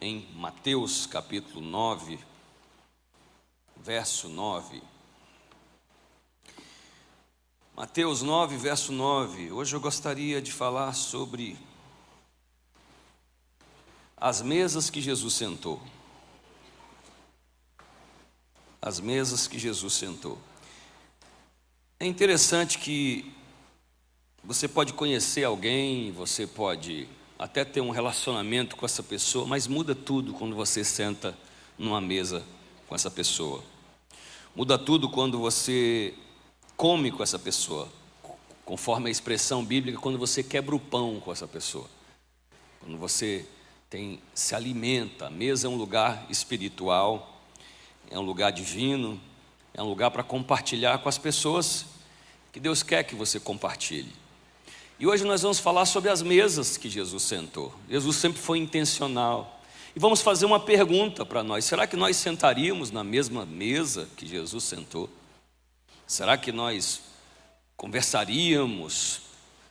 [0.00, 2.18] em Mateus capítulo 9,
[3.76, 4.82] verso 9.
[7.76, 9.52] Mateus 9, verso 9.
[9.52, 11.58] Hoje eu gostaria de falar sobre
[14.16, 15.82] as mesas que Jesus sentou.
[18.80, 20.38] As mesas que Jesus sentou.
[21.98, 23.34] É interessante que
[24.42, 27.06] você pode conhecer alguém, você pode
[27.40, 31.34] até ter um relacionamento com essa pessoa, mas muda tudo quando você senta
[31.78, 32.44] numa mesa
[32.86, 33.64] com essa pessoa.
[34.54, 36.12] Muda tudo quando você
[36.76, 37.88] come com essa pessoa,
[38.62, 41.88] conforme a expressão bíblica, quando você quebra o pão com essa pessoa.
[42.78, 43.46] Quando você
[43.88, 47.40] tem se alimenta, a mesa é um lugar espiritual,
[48.10, 49.18] é um lugar divino,
[49.72, 51.86] é um lugar para compartilhar com as pessoas
[52.52, 54.19] que Deus quer que você compartilhe.
[55.00, 57.74] E hoje nós vamos falar sobre as mesas que Jesus sentou.
[57.88, 59.58] Jesus sempre foi intencional.
[59.96, 64.26] E vamos fazer uma pergunta para nós: será que nós sentaríamos na mesma mesa que
[64.26, 65.08] Jesus sentou?
[66.06, 67.00] Será que nós
[67.78, 69.22] conversaríamos?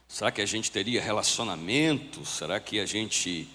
[0.08, 2.26] Será que a gente teria relacionamento?
[2.26, 3.48] Será que a gente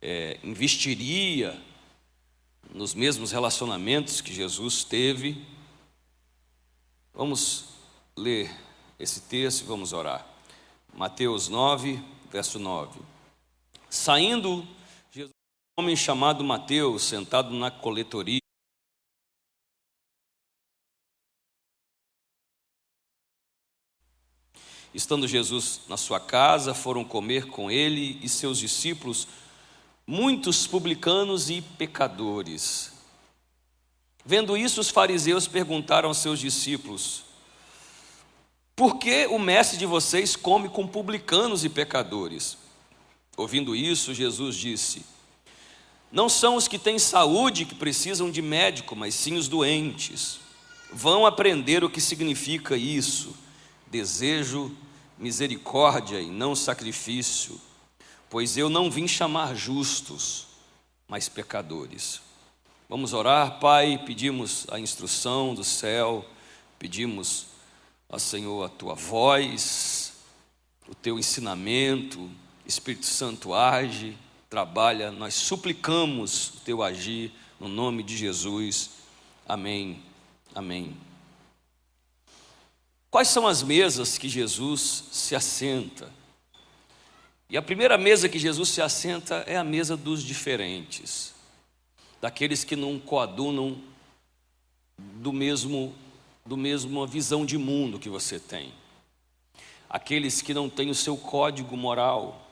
[0.00, 1.60] é, investiria
[2.72, 5.44] nos mesmos relacionamentos que Jesus teve?
[7.12, 7.64] Vamos
[8.16, 8.48] ler
[8.96, 10.29] esse texto e vamos orar.
[10.94, 13.00] Mateus 9, verso 9.
[13.88, 14.66] Saindo,
[15.10, 15.32] Jesus,
[15.78, 18.40] um homem chamado Mateus, sentado na coletoria,
[24.92, 29.28] Estando Jesus na sua casa, foram comer com ele e seus discípulos
[30.04, 32.92] muitos publicanos e pecadores.
[34.24, 37.22] Vendo isso, os fariseus perguntaram aos seus discípulos:
[38.80, 42.56] por que o mestre de vocês come com publicanos e pecadores?
[43.36, 45.04] Ouvindo isso, Jesus disse:
[46.10, 50.40] Não são os que têm saúde que precisam de médico, mas sim os doentes.
[50.90, 53.36] Vão aprender o que significa isso.
[53.86, 54.74] Desejo
[55.18, 57.60] misericórdia e não sacrifício,
[58.30, 60.46] pois eu não vim chamar justos,
[61.06, 62.22] mas pecadores.
[62.88, 66.24] Vamos orar, Pai, pedimos a instrução do céu,
[66.78, 67.49] pedimos
[68.10, 70.14] Ó Senhor, a tua voz,
[70.88, 72.28] o teu ensinamento,
[72.66, 78.90] Espírito Santo age, trabalha, nós suplicamos o teu agir no nome de Jesus.
[79.46, 80.02] Amém.
[80.52, 80.96] Amém.
[83.10, 86.12] Quais são as mesas que Jesus se assenta?
[87.48, 91.32] E a primeira mesa que Jesus se assenta é a mesa dos diferentes,
[92.20, 93.80] daqueles que não coadunam
[94.98, 95.94] do mesmo
[96.44, 98.72] do mesma visão de mundo que você tem.
[99.88, 102.50] Aqueles que não têm o seu código moral,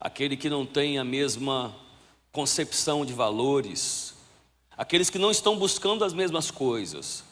[0.00, 1.74] aquele que não tem a mesma
[2.32, 4.14] concepção de valores,
[4.76, 7.24] aqueles que não estão buscando as mesmas coisas.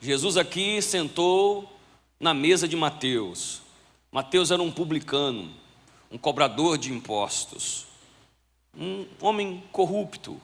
[0.00, 1.70] Jesus aqui sentou
[2.18, 3.62] na mesa de Mateus.
[4.12, 5.50] Mateus era um publicano,
[6.10, 7.86] um cobrador de impostos,
[8.76, 10.40] um homem corrupto,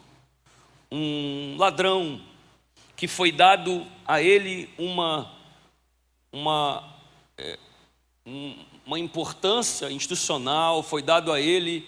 [0.90, 2.20] um ladrão,
[2.96, 5.30] que foi dado a ele uma,
[6.32, 6.96] uma,
[7.36, 7.58] é,
[8.86, 11.86] uma importância institucional, foi dado a ele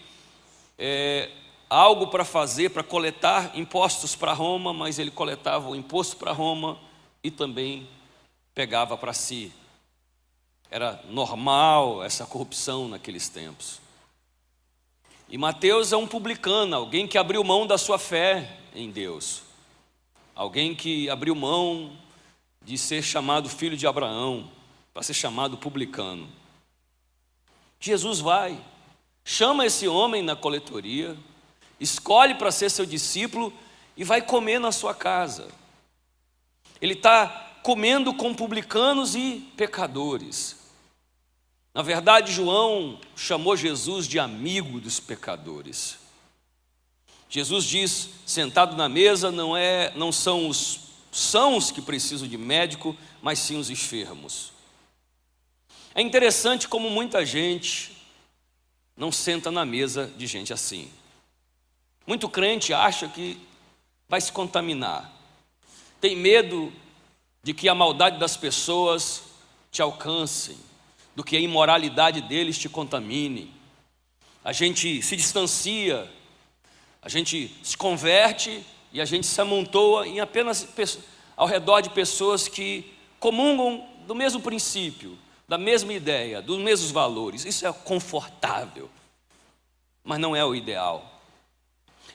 [0.79, 1.31] é,
[1.69, 6.79] algo para fazer, para coletar impostos para Roma, mas ele coletava o imposto para Roma
[7.25, 7.89] e também
[8.55, 9.51] pegava para si.
[10.71, 13.81] Era normal essa corrupção naqueles tempos.
[15.31, 19.48] E Mateus é um publicano, alguém que abriu mão da sua fé em Deus
[20.39, 21.91] alguém que abriu mão
[22.63, 24.49] de ser chamado filho de Abraão,
[24.95, 26.29] para ser chamado publicano.
[27.81, 28.57] Jesus vai,
[29.25, 31.17] chama esse homem na coletoria,
[31.81, 33.53] escolhe para ser seu discípulo
[33.97, 35.49] e vai comer na sua casa.
[36.81, 37.27] Ele está
[37.65, 40.57] comendo com publicanos e pecadores.
[41.75, 45.99] Na verdade, João chamou Jesus de amigo dos pecadores.
[47.29, 50.81] Jesus diz: sentado na mesa não é, não são os
[51.11, 54.53] sãos que precisam de médico, mas sim os enfermos.
[55.95, 57.97] É interessante como muita gente
[58.97, 60.91] não senta na mesa de gente assim.
[62.07, 63.39] Muito crente acha que
[64.09, 65.13] vai se contaminar.
[66.01, 66.73] Tem medo
[67.43, 69.23] de que a maldade das pessoas
[69.71, 70.57] te alcance,
[71.15, 73.53] do que a imoralidade deles te contamine.
[74.45, 76.11] A gente se distancia
[77.03, 80.67] a gente se converte e a gente se amontoa em apenas
[81.37, 87.45] ao redor de pessoas que comungam do mesmo princípio, da mesma ideia, dos mesmos valores.
[87.45, 88.91] Isso é confortável,
[90.03, 91.21] mas não é o ideal.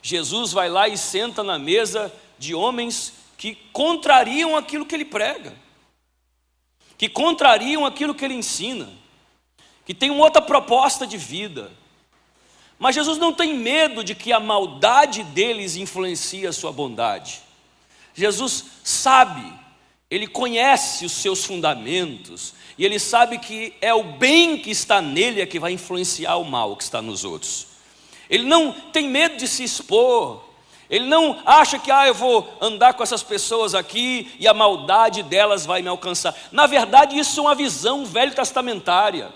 [0.01, 5.53] Jesus vai lá e senta na mesa de homens que contrariam aquilo que ele prega,
[6.97, 8.89] que contrariam aquilo que ele ensina,
[9.85, 11.71] que tem uma outra proposta de vida.
[12.77, 17.41] Mas Jesus não tem medo de que a maldade deles influencie a sua bondade.
[18.13, 19.51] Jesus sabe,
[20.09, 25.41] ele conhece os seus fundamentos, e ele sabe que é o bem que está nele
[25.41, 27.67] é que vai influenciar o mal que está nos outros.
[28.29, 30.43] Ele não tem medo de se expor.
[30.89, 35.23] Ele não acha que, ah, eu vou andar com essas pessoas aqui e a maldade
[35.23, 36.35] delas vai me alcançar.
[36.51, 39.31] Na verdade, isso é uma visão velho testamentária.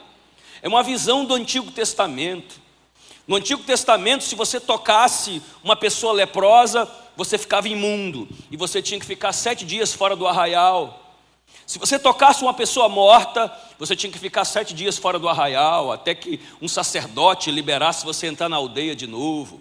[0.62, 2.60] É uma visão do Antigo Testamento.
[3.28, 8.98] No Antigo Testamento, se você tocasse uma pessoa leprosa, você ficava imundo e você tinha
[8.98, 11.04] que ficar sete dias fora do arraial.
[11.66, 15.92] Se você tocasse uma pessoa morta, você tinha que ficar sete dias fora do arraial,
[15.92, 19.60] até que um sacerdote liberasse você entrar na aldeia de novo.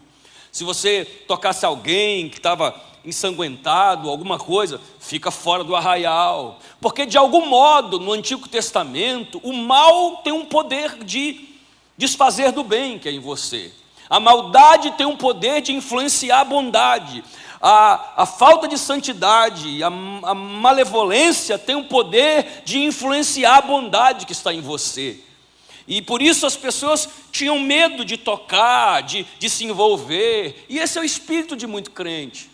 [0.52, 2.72] Se você tocasse alguém que estava
[3.04, 6.60] ensanguentado, alguma coisa, fica fora do arraial.
[6.80, 11.55] Porque de algum modo, no Antigo Testamento, o mal tem um poder de
[11.96, 13.72] desfazer do bem que é em você.
[14.08, 17.24] A maldade tem um poder de influenciar a bondade
[17.60, 24.26] a, a falta de santidade, a, a malevolência tem o poder de influenciar a bondade
[24.26, 25.20] que está em você.
[25.88, 30.64] E por isso as pessoas tinham medo de tocar, de, de se envolver.
[30.68, 32.50] E esse é o espírito de muito crente.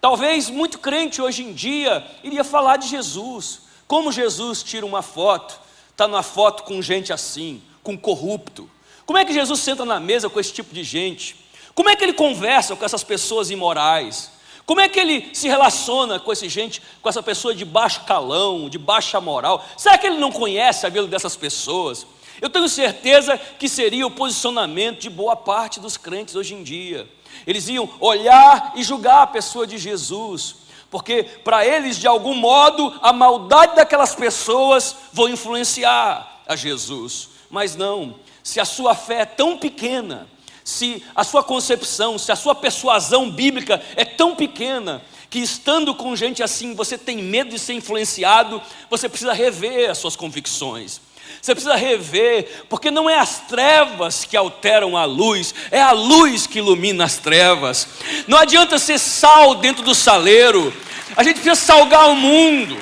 [0.00, 3.62] Talvez muito crente hoje em dia iria falar de Jesus.
[3.86, 5.58] Como Jesus tira uma foto,
[5.90, 8.68] está numa foto com gente assim, com corrupto.
[9.06, 11.36] Como é que Jesus senta na mesa com esse tipo de gente?
[11.74, 14.30] Como é que ele conversa com essas pessoas imorais?
[14.66, 18.68] Como é que ele se relaciona com esse gente, com essa pessoa de baixo calão,
[18.68, 19.64] de baixa moral?
[19.74, 22.06] Será que ele não conhece a vida dessas pessoas?
[22.42, 27.08] Eu tenho certeza que seria o posicionamento de boa parte dos crentes hoje em dia.
[27.46, 30.56] Eles iam olhar e julgar a pessoa de Jesus,
[30.90, 37.37] porque para eles, de algum modo, a maldade daquelas pessoas vai influenciar a Jesus.
[37.50, 40.28] Mas não, se a sua fé é tão pequena,
[40.64, 46.16] se a sua concepção, se a sua persuasão bíblica é tão pequena, que estando com
[46.16, 51.00] gente assim, você tem medo de ser influenciado, você precisa rever as suas convicções.
[51.40, 56.46] Você precisa rever, porque não é as trevas que alteram a luz, é a luz
[56.46, 57.86] que ilumina as trevas.
[58.26, 60.72] Não adianta ser sal dentro do saleiro,
[61.14, 62.76] a gente precisa salgar o mundo.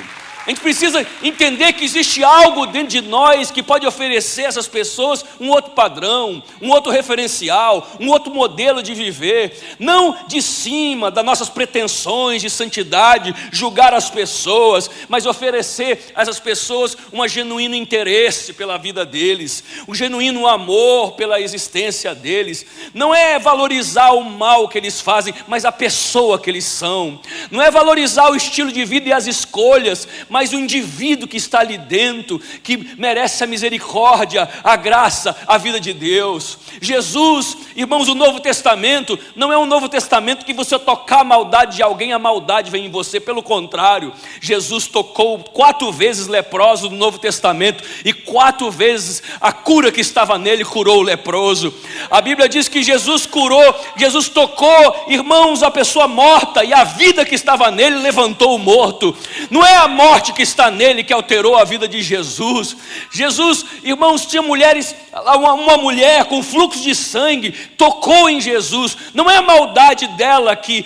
[0.47, 4.65] A gente precisa entender que existe algo dentro de nós que pode oferecer a essas
[4.65, 9.75] pessoas um outro padrão, um outro referencial, um outro modelo de viver.
[9.77, 16.39] Não de cima das nossas pretensões de santidade, julgar as pessoas, mas oferecer a essas
[16.39, 22.65] pessoas um genuíno interesse pela vida deles, um genuíno amor pela existência deles.
[22.93, 27.19] Não é valorizar o mal que eles fazem, mas a pessoa que eles são.
[27.51, 31.35] Não é valorizar o estilo de vida e as escolhas, mas mas o indivíduo que
[31.35, 36.59] está ali dentro, que merece a misericórdia, a graça, a vida de Deus.
[36.79, 41.77] Jesus, irmãos, o Novo Testamento não é um Novo Testamento que você tocar a maldade
[41.77, 46.97] de alguém, a maldade vem em você, pelo contrário, Jesus tocou quatro vezes leproso no
[46.97, 51.73] Novo Testamento e quatro vezes a cura que estava nele curou o leproso.
[52.11, 57.25] A Bíblia diz que Jesus curou, Jesus tocou, irmãos, a pessoa morta e a vida
[57.25, 59.17] que estava nele levantou o morto.
[59.49, 62.75] Não é a morte morte que está nele que alterou a vida de Jesus.
[63.11, 68.97] Jesus, irmãos, tinha mulheres, uma, uma mulher com fluxo de sangue tocou em Jesus.
[69.13, 70.85] Não é a maldade dela que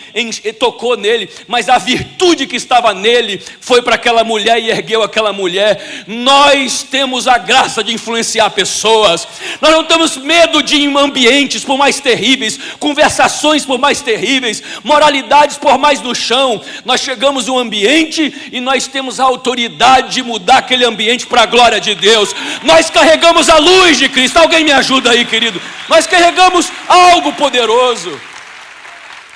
[0.60, 5.34] tocou nele, mas a virtude que estava nele foi para aquela mulher e ergueu aquela
[5.34, 6.06] mulher.
[6.08, 9.28] Nós temos a graça de influenciar pessoas.
[9.60, 15.78] Nós não temos medo de ambientes por mais terríveis, conversações por mais terríveis, moralidades por
[15.78, 16.62] mais no chão.
[16.86, 21.46] Nós chegamos um ambiente e nós temos a autoridade de mudar aquele ambiente para a
[21.46, 22.34] glória de Deus.
[22.64, 24.38] Nós carregamos a luz de Cristo.
[24.38, 25.62] Alguém me ajuda aí, querido?
[25.88, 28.20] Nós carregamos algo poderoso.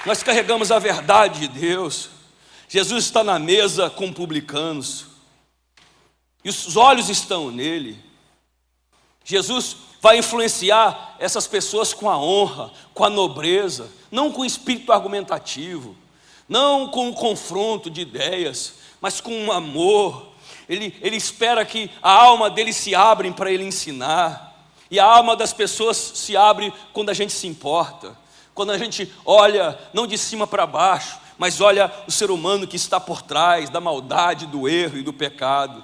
[0.06, 2.10] Nós carregamos a verdade de Deus.
[2.68, 5.06] Jesus está na mesa com publicanos.
[6.44, 7.98] E os olhos estão nele.
[9.24, 14.92] Jesus vai influenciar essas pessoas com a honra, com a nobreza, não com o espírito
[14.92, 15.98] argumentativo,
[16.48, 20.29] não com o confronto de ideias, mas com um amor.
[20.67, 24.65] Ele, ele espera que a alma dele se abra para ele ensinar.
[24.89, 28.17] E a alma das pessoas se abre quando a gente se importa.
[28.55, 32.77] Quando a gente olha, não de cima para baixo, mas olha o ser humano que
[32.77, 35.83] está por trás da maldade, do erro e do pecado.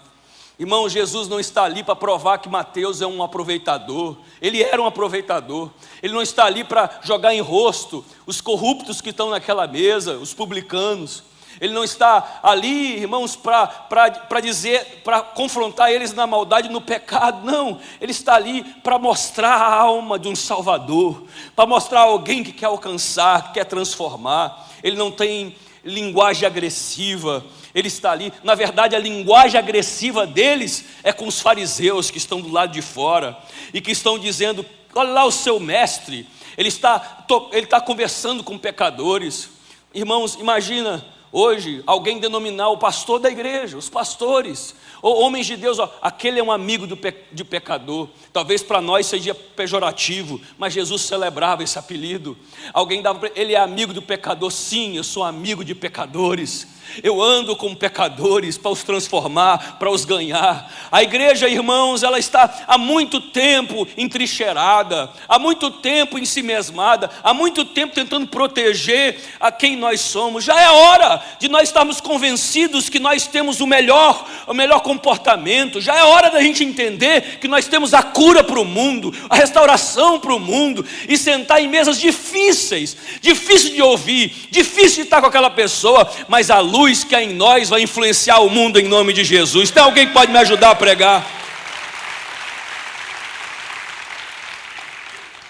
[0.57, 4.17] Irmão, Jesus não está ali para provar que Mateus é um aproveitador.
[4.41, 5.69] Ele era um aproveitador.
[6.01, 10.33] Ele não está ali para jogar em rosto os corruptos que estão naquela mesa, os
[10.33, 11.29] publicanos.
[11.59, 17.45] Ele não está ali, irmãos, para dizer, para confrontar eles na maldade, no pecado.
[17.45, 22.51] Não, ele está ali para mostrar a alma de um Salvador, para mostrar alguém que
[22.51, 24.69] quer alcançar, que quer transformar.
[24.83, 27.43] Ele não tem linguagem agressiva,
[27.73, 28.31] ele está ali.
[28.43, 32.81] Na verdade, a linguagem agressiva deles é com os fariseus que estão do lado de
[32.81, 33.37] fora
[33.73, 36.27] e que estão dizendo: olha lá o seu mestre,
[36.57, 39.49] ele está, ele está conversando com pecadores.
[39.93, 45.79] Irmãos, imagina hoje alguém denominar o pastor da igreja, os pastores, ou homens de Deus,
[45.79, 48.07] ó, aquele é um amigo do pe, de pecador.
[48.31, 52.37] Talvez para nós seja pejorativo, mas Jesus celebrava esse apelido.
[52.71, 56.67] Alguém dava, ele é amigo do pecador, sim, eu sou amigo de pecadores.
[57.03, 60.71] Eu ando com pecadores para os transformar, para os ganhar.
[60.91, 67.09] A igreja, irmãos, ela está há muito tempo entrincheirada, há muito tempo em si mesmada,
[67.23, 70.43] há muito tempo tentando proteger a quem nós somos.
[70.43, 75.79] Já é hora de nós estarmos convencidos que nós temos o melhor, o melhor comportamento.
[75.79, 79.35] Já é hora da gente entender que nós temos a cura para o mundo, a
[79.35, 85.21] restauração para o mundo e sentar em mesas difíceis, difícil de ouvir, difícil de estar
[85.21, 88.79] com aquela pessoa, mas a luz luz que há em nós vai influenciar o mundo
[88.79, 89.69] em nome de Jesus.
[89.69, 91.23] Tem alguém que pode me ajudar a pregar?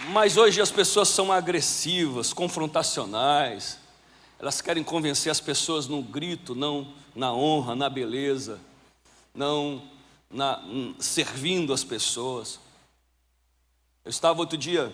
[0.10, 3.80] Mas hoje as pessoas são agressivas, confrontacionais.
[4.38, 8.60] Elas querem convencer as pessoas no grito, não na honra, na beleza,
[9.34, 9.82] não
[10.30, 10.62] na,
[11.00, 12.60] servindo as pessoas.
[14.04, 14.94] Eu estava outro dia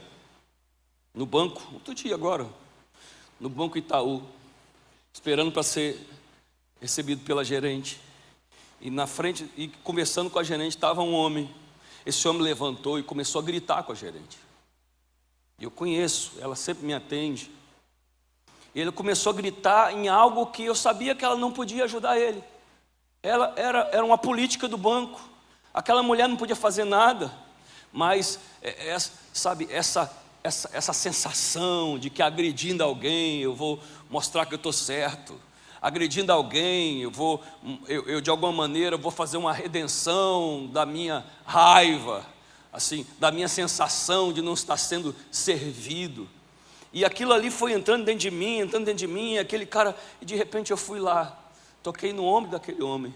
[1.15, 2.47] no banco, outro dia agora,
[3.39, 4.21] no Banco Itaú,
[5.11, 5.99] esperando para ser
[6.81, 7.99] recebido pela gerente.
[8.79, 11.53] E na frente, e conversando com a gerente, estava um homem.
[12.05, 14.37] Esse homem levantou e começou a gritar com a gerente.
[15.59, 17.51] Eu conheço, ela sempre me atende.
[18.75, 22.43] Ele começou a gritar em algo que eu sabia que ela não podia ajudar ele.
[23.23, 25.19] Ela era, era uma política do banco.
[25.73, 27.33] Aquela mulher não podia fazer nada.
[27.91, 28.97] Mas, é, é,
[29.33, 34.71] sabe, essa, essa, essa sensação de que agredindo alguém eu vou mostrar que eu estou
[34.71, 35.46] certo
[35.87, 37.41] agredindo alguém, eu vou,
[37.87, 42.25] eu, eu, de alguma maneira vou fazer uma redenção da minha raiva,
[42.73, 46.27] assim, da minha sensação de não estar sendo servido.
[46.91, 50.25] E aquilo ali foi entrando dentro de mim, entrando dentro de mim, aquele cara, e
[50.25, 51.39] de repente eu fui lá,
[51.81, 53.13] toquei no ombro daquele homem.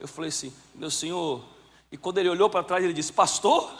[0.00, 1.44] Eu falei assim, meu senhor,
[1.92, 3.72] e quando ele olhou para trás, ele disse, pastor?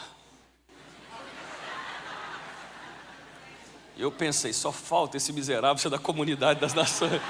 [3.99, 7.21] Eu pensei, só falta esse miserável ser da comunidade das nações.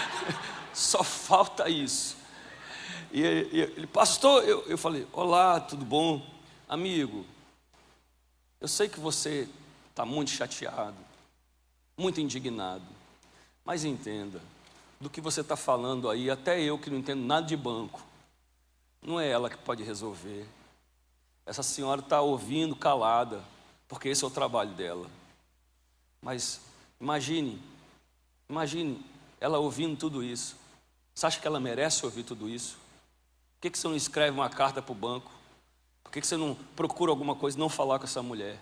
[0.72, 2.16] só falta isso.
[3.12, 6.26] E ele, pastor, eu, eu falei, olá, tudo bom?
[6.66, 7.26] Amigo,
[8.58, 9.46] eu sei que você
[9.90, 10.96] está muito chateado,
[11.96, 12.84] muito indignado,
[13.64, 14.40] mas entenda,
[15.00, 18.02] do que você está falando aí, até eu que não entendo nada de banco,
[19.02, 20.46] não é ela que pode resolver.
[21.46, 23.42] Essa senhora está ouvindo calada,
[23.86, 25.17] porque esse é o trabalho dela.
[26.20, 26.60] Mas
[27.00, 27.62] imagine,
[28.48, 29.04] imagine
[29.40, 30.56] ela ouvindo tudo isso.
[31.14, 32.76] Você acha que ela merece ouvir tudo isso?
[33.54, 35.30] Por que, que você não escreve uma carta para o banco?
[36.02, 38.58] Por que, que você não procura alguma coisa e não falar com essa mulher?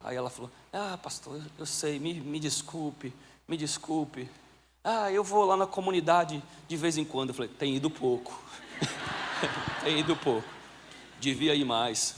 [0.00, 3.12] Aí ela falou: Ah, pastor, eu sei, me, me desculpe,
[3.48, 4.28] me desculpe.
[4.84, 7.30] Ah, eu vou lá na comunidade de vez em quando.
[7.30, 8.38] Eu falei: Tem ido pouco.
[9.82, 10.48] Tem ido pouco.
[11.20, 12.16] Devia ir mais.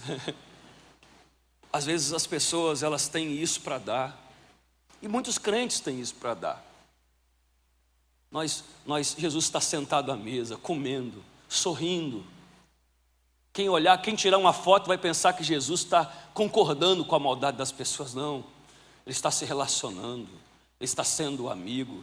[1.73, 4.24] Às vezes as pessoas elas têm isso para dar.
[5.05, 6.65] E muitos crentes têm isso para dar.
[8.31, 12.25] Nós, nós, Jesus está sentado à mesa, comendo, sorrindo.
[13.53, 17.59] Quem olhar, quem tirar uma foto vai pensar que Jesus está concordando com a maldade
[17.59, 18.15] das pessoas.
[18.15, 18.37] Não,
[19.05, 20.31] ele está se relacionando,
[20.81, 22.03] ele está sendo amigo.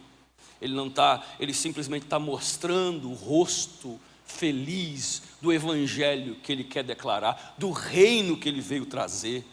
[0.60, 6.84] Ele não está, ele simplesmente está mostrando o rosto feliz do evangelho que ele quer
[6.84, 9.44] declarar, do reino que ele veio trazer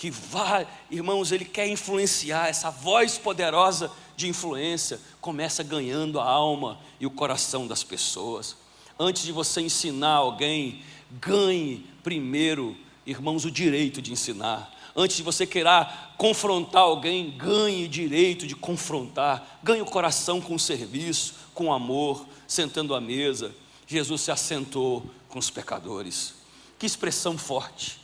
[0.00, 6.80] que vai, irmãos, ele quer influenciar, essa voz poderosa de influência começa ganhando a alma
[6.98, 8.56] e o coração das pessoas.
[8.98, 10.82] Antes de você ensinar alguém,
[11.20, 14.74] ganhe primeiro, irmãos, o direito de ensinar.
[14.96, 19.60] Antes de você querer confrontar alguém, ganhe o direito de confrontar.
[19.62, 23.54] Ganhe o coração com serviço, com amor, sentando à mesa.
[23.86, 26.32] Jesus se assentou com os pecadores.
[26.78, 27.99] Que expressão forte.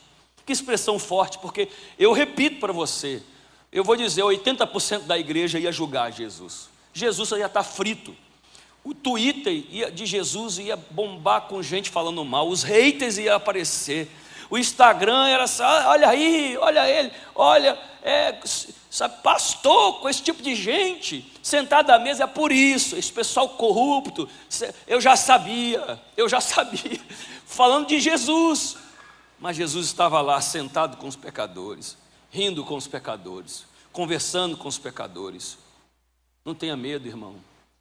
[0.46, 3.20] Que expressão forte, porque eu repito para você,
[3.72, 6.68] eu vou dizer, 80% da igreja ia julgar Jesus.
[6.94, 8.16] Jesus já está frito.
[8.84, 14.08] o Twitter de Jesus ia bombar com gente falando mal, os haters iam aparecer,
[14.48, 18.38] o Instagram era assim, olha aí, olha ele, olha, é,
[18.88, 23.48] sabe, pastor com esse tipo de gente sentado à mesa é por isso, esse pessoal
[23.48, 24.28] corrupto,
[24.86, 27.00] eu já sabia, eu já sabia,
[27.44, 28.76] falando de Jesus,
[29.38, 31.96] mas Jesus estava lá sentado com os pecadores,
[32.30, 35.58] rindo com os pecadores, conversando com os pecadores.
[36.44, 37.36] Não tenha medo, irmão.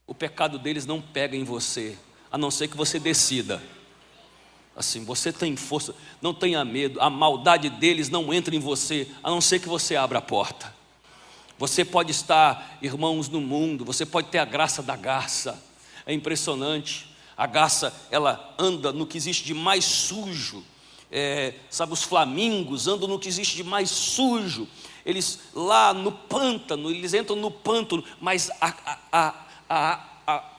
[0.07, 1.97] O pecado deles não pega em você,
[2.31, 3.61] a não ser que você decida.
[4.75, 9.29] Assim, você tem força, não tenha medo, a maldade deles não entra em você, a
[9.29, 10.75] não ser que você abra a porta.
[11.57, 15.63] Você pode estar, irmãos, no mundo, você pode ter a graça da garça,
[16.05, 17.15] é impressionante.
[17.37, 20.63] A garça, ela anda no que existe de mais sujo,
[21.11, 24.67] é, sabe, os flamingos andam no que existe de mais sujo.
[25.05, 28.73] Eles lá no pântano, eles entram no pântano, mas a,
[29.11, 30.15] a, a,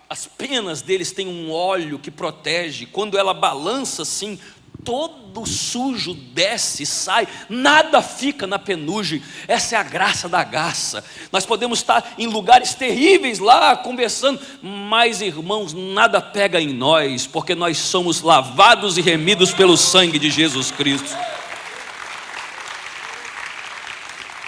[0.08, 2.86] as penas deles têm um óleo que protege.
[2.86, 4.38] Quando ela balança assim,
[4.86, 9.20] todo sujo desce, sai, nada fica na penugem.
[9.48, 11.04] Essa é a graça da garça.
[11.32, 17.52] Nós podemos estar em lugares terríveis lá conversando, mas irmãos, nada pega em nós, porque
[17.52, 21.10] nós somos lavados e remidos pelo sangue de Jesus Cristo.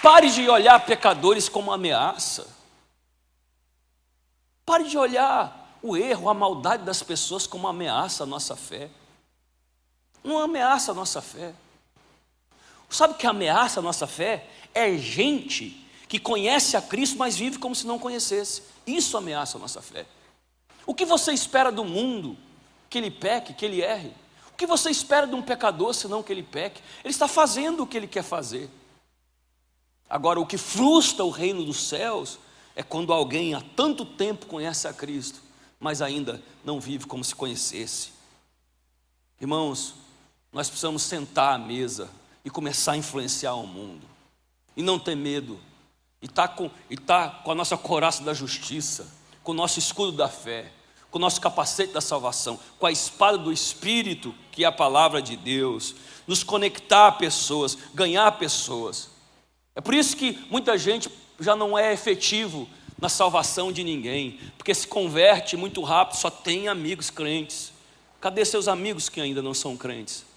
[0.00, 2.46] Pare de olhar pecadores como ameaça.
[4.64, 8.88] Pare de olhar o erro, a maldade das pessoas como ameaça à nossa fé
[10.22, 11.54] não ameaça a nossa fé.
[12.90, 14.48] Sabe o que ameaça a nossa fé?
[14.74, 18.62] É gente que conhece a Cristo, mas vive como se não conhecesse.
[18.86, 20.06] Isso ameaça a nossa fé.
[20.86, 22.36] O que você espera do mundo?
[22.88, 24.12] Que ele peque, que ele erre.
[24.50, 26.82] O que você espera de um pecador senão que ele peque?
[27.04, 28.70] Ele está fazendo o que ele quer fazer.
[30.08, 32.38] Agora, o que frustra o reino dos céus
[32.74, 35.42] é quando alguém há tanto tempo conhece a Cristo,
[35.78, 38.12] mas ainda não vive como se conhecesse.
[39.38, 39.94] Irmãos,
[40.52, 42.08] nós precisamos sentar à mesa
[42.44, 44.06] e começar a influenciar o mundo.
[44.76, 45.58] E não ter medo.
[46.22, 49.06] E estar tá com, e tá com a nossa coraça da justiça,
[49.42, 50.72] com o nosso escudo da fé,
[51.10, 55.22] com o nosso capacete da salvação, com a espada do Espírito, que é a palavra
[55.22, 55.94] de Deus,
[56.26, 59.10] nos conectar a pessoas, ganhar pessoas.
[59.74, 61.08] É por isso que muita gente
[61.38, 62.68] já não é efetivo
[63.00, 67.72] na salvação de ninguém, porque se converte muito rápido, só tem amigos crentes.
[68.20, 70.27] Cadê seus amigos que ainda não são crentes?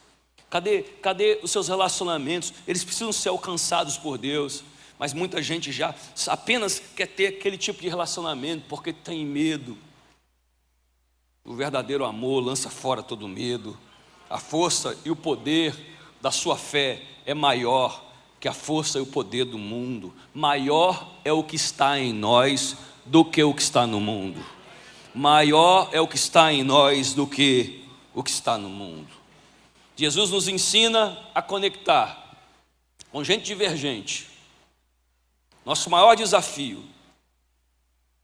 [0.52, 2.54] Cadê, cadê os seus relacionamentos?
[2.68, 4.66] Eles precisam ser alcançados por Deus.
[5.00, 5.96] Mas muita gente já
[6.28, 9.78] apenas quer ter aquele tipo de relacionamento porque tem medo.
[11.46, 13.80] O verdadeiro amor lança fora todo medo.
[14.30, 15.74] A força e o poder
[16.22, 18.04] da sua fé é maior
[18.38, 20.14] que a força e o poder do mundo.
[20.34, 24.44] Maior é o que está em nós do que o que está no mundo.
[25.16, 29.21] Maior é o que está em nós do que o que está no mundo.
[29.96, 32.38] Jesus nos ensina a conectar
[33.12, 34.30] com gente divergente.
[35.66, 36.84] Nosso maior desafio,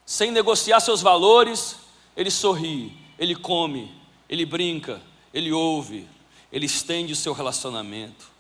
[0.06, 1.78] sem negociar seus valores,
[2.16, 3.94] ele sorri, ele come,
[4.28, 5.02] ele brinca,
[5.34, 6.08] ele ouve,
[6.52, 8.32] ele estende o seu relacionamento.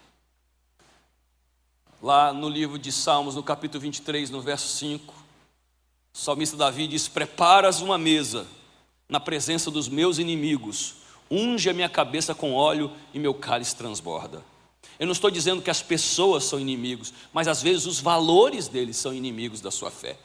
[2.02, 5.14] Lá no livro de Salmos, no capítulo 23, no verso 5,
[6.14, 8.48] o salmista Davi diz: Preparas uma mesa
[9.10, 10.96] na presença dos meus inimigos
[11.30, 14.44] unge a minha cabeça com óleo e meu cálice transborda.
[15.00, 18.98] Eu não estou dizendo que as pessoas são inimigos, mas às vezes os valores deles
[18.98, 20.18] são inimigos da sua fé.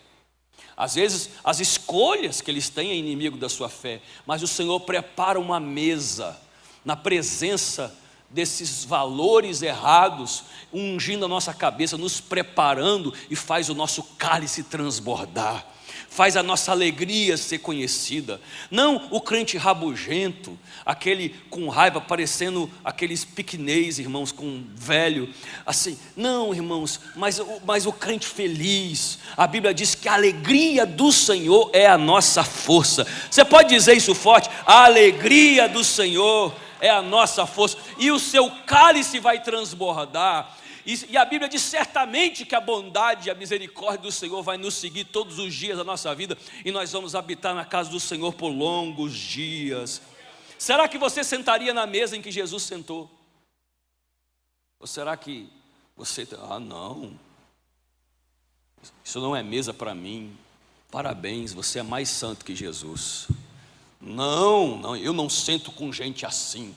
[0.77, 4.81] Às vezes as escolhas que eles têm é inimigo da sua fé, mas o Senhor
[4.81, 6.41] prepara uma mesa
[6.85, 7.95] na presença
[8.31, 15.67] desses valores errados, ungindo a nossa cabeça, nos preparando e faz o nosso cálice transbordar
[16.15, 18.39] faz a nossa alegria ser conhecida.
[18.71, 25.33] Não o crente rabugento, aquele com raiva, parecendo aqueles piquenês, irmãos, com velho.
[25.65, 29.19] Assim, não, irmãos, mas, mas o crente feliz.
[29.35, 33.07] A Bíblia diz que a alegria do Senhor é a nossa força.
[33.31, 34.51] Você pode dizer isso forte?
[34.67, 40.53] A alegria do Senhor é a nossa força, e o seu cálice vai transbordar
[40.85, 44.75] e, a Bíblia diz certamente que a bondade e a misericórdia do Senhor vai nos
[44.75, 48.33] seguir todos os dias da nossa vida e nós vamos habitar na casa do Senhor
[48.35, 50.03] por longos dias.
[50.59, 53.11] Será que você sentaria na mesa em que Jesus sentou?
[54.81, 55.49] Ou será que
[55.97, 57.19] você, ah, não,
[59.05, 60.37] isso não é mesa para mim.
[60.91, 63.29] Parabéns, você é mais santo que Jesus.
[64.01, 66.75] Não, não, eu não sento com gente assim.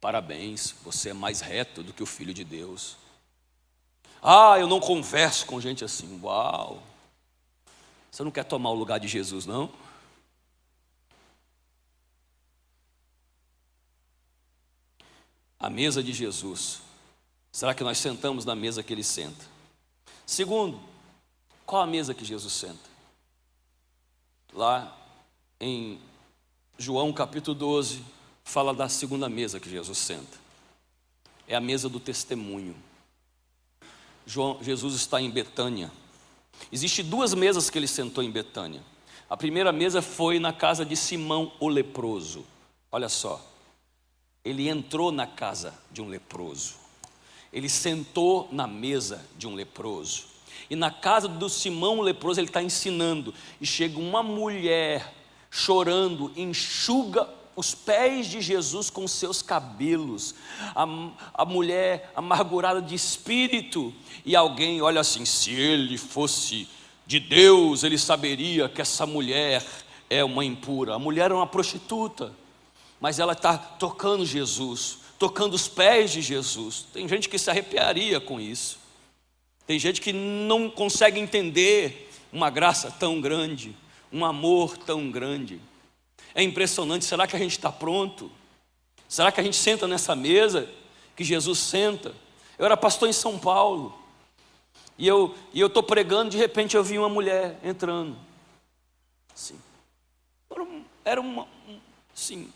[0.00, 2.96] Parabéns, você é mais reto do que o Filho de Deus.
[4.22, 6.20] Ah, eu não converso com gente assim.
[6.22, 6.82] Uau!
[8.10, 9.70] Você não quer tomar o lugar de Jesus, não?
[15.58, 16.80] A mesa de Jesus.
[17.52, 19.44] Será que nós sentamos na mesa que ele senta?
[20.26, 20.80] Segundo,
[21.64, 22.88] qual a mesa que Jesus senta?
[24.52, 24.96] Lá
[25.60, 26.00] em
[26.78, 28.04] João capítulo 12,
[28.44, 30.38] fala da segunda mesa que Jesus senta.
[31.48, 32.76] É a mesa do testemunho.
[34.26, 35.90] João, Jesus está em Betânia.
[36.72, 38.82] Existem duas mesas que ele sentou em Betânia.
[39.30, 42.44] A primeira mesa foi na casa de Simão o leproso.
[42.90, 43.40] Olha só,
[44.44, 46.74] ele entrou na casa de um leproso.
[47.52, 50.24] Ele sentou na mesa de um leproso.
[50.68, 53.32] E na casa do Simão o leproso ele está ensinando.
[53.60, 55.14] E chega uma mulher
[55.50, 60.34] chorando, enxuga os pés de Jesus com seus cabelos,
[60.74, 60.86] a,
[61.32, 63.92] a mulher amargurada de espírito,
[64.24, 66.68] e alguém olha assim: se ele fosse
[67.06, 69.64] de Deus, ele saberia que essa mulher
[70.10, 70.94] é uma impura.
[70.94, 72.32] A mulher é uma prostituta,
[73.00, 76.86] mas ela está tocando Jesus, tocando os pés de Jesus.
[76.92, 78.78] Tem gente que se arrepiaria com isso,
[79.66, 83.74] tem gente que não consegue entender uma graça tão grande,
[84.12, 85.58] um amor tão grande.
[86.36, 87.06] É impressionante.
[87.06, 88.30] Será que a gente está pronto?
[89.08, 90.68] Será que a gente senta nessa mesa
[91.16, 92.14] que Jesus senta?
[92.58, 93.98] Eu era pastor em São Paulo.
[94.98, 98.18] E eu e eu estou pregando, de repente eu vi uma mulher entrando.
[99.34, 99.58] Sim.
[101.02, 101.48] Era uma,
[102.14, 102.52] sim.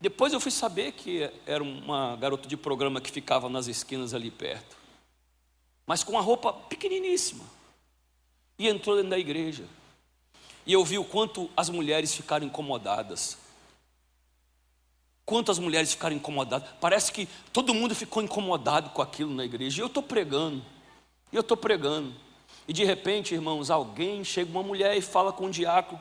[0.00, 4.30] Depois eu fui saber que era uma garota de programa que ficava nas esquinas ali
[4.30, 4.74] perto.
[5.86, 7.44] Mas com uma roupa pequeniníssima.
[8.58, 9.64] E entrou dentro da igreja.
[10.66, 13.38] E eu vi o quanto as mulheres ficaram incomodadas.
[15.24, 16.68] Quantas mulheres ficaram incomodadas.
[16.80, 19.80] Parece que todo mundo ficou incomodado com aquilo na igreja.
[19.80, 20.62] E eu estou pregando.
[21.32, 22.12] E eu estou pregando.
[22.66, 26.00] E de repente, irmãos, alguém chega uma mulher e fala com um diácono.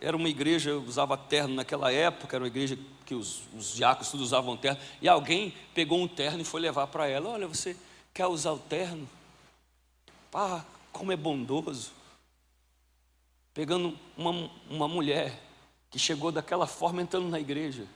[0.00, 4.26] Era uma igreja, usava terno naquela época, era uma igreja que os, os diáconos todos
[4.26, 4.80] usavam terno.
[5.00, 7.76] E alguém pegou um terno e foi levar para ela: Olha, você
[8.12, 9.08] quer usar o terno?
[10.32, 11.99] Ah, como é bondoso
[13.54, 15.40] pegando uma, uma mulher
[15.90, 17.86] que chegou daquela forma entrando na igreja.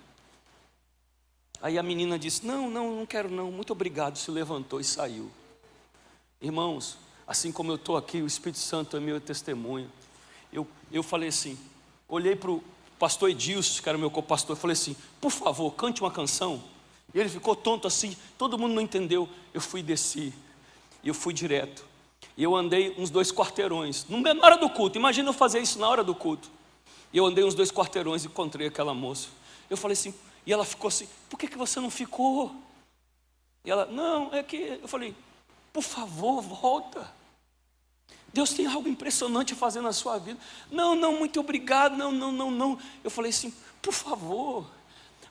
[1.63, 4.17] Aí a menina disse: Não, não, não quero não, muito obrigado.
[4.17, 5.31] Se levantou e saiu.
[6.41, 9.91] Irmãos, assim como eu estou aqui, o Espírito Santo é meu testemunho.
[10.53, 11.59] Eu, eu falei assim,
[12.09, 12.63] olhei para o
[12.99, 16.63] pastor Edilson, que era meu co-pastor, falei assim: Por favor, cante uma canção.
[17.15, 19.29] E ele ficou tonto assim, todo mundo não entendeu.
[19.53, 20.35] Eu fui e desci,
[21.03, 21.85] e eu fui direto.
[22.37, 24.99] E eu andei uns dois quarteirões, na hora do culto.
[24.99, 26.51] Imagina eu fazer isso na hora do culto.
[27.13, 29.29] E eu andei uns dois quarteirões e encontrei aquela moça.
[29.71, 30.13] Eu falei assim,
[30.47, 32.55] e ela ficou assim: por que, que você não ficou?
[33.65, 34.79] E ela, não, é que.
[34.83, 35.15] Eu falei,
[35.73, 37.13] por favor, volta.
[38.33, 40.39] Deus tem algo impressionante a fazer na sua vida.
[40.71, 42.79] Não, não, muito obrigado, não, não, não, não.
[43.05, 44.67] Eu falei assim, por favor.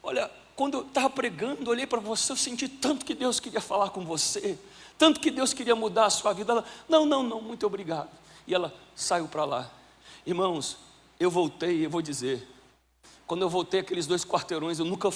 [0.01, 3.89] Olha, quando eu estava pregando, olhei para você, eu senti tanto que Deus queria falar
[3.89, 4.57] com você
[4.97, 6.51] tanto que Deus queria mudar a sua vida.
[6.51, 8.09] Ela, não, não, não, muito obrigado.
[8.45, 9.71] E ela saiu para lá.
[10.25, 10.77] Irmãos,
[11.19, 12.47] eu voltei, eu vou dizer,
[13.25, 15.09] quando eu voltei aqueles dois quarteirões, eu nunca,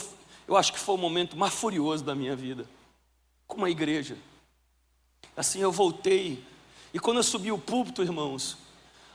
[0.48, 2.68] eu acho que foi o momento mais furioso da minha vida,
[3.46, 4.18] como a igreja.
[5.36, 6.44] Assim, eu voltei,
[6.94, 8.58] e quando eu subi o púlpito, irmãos,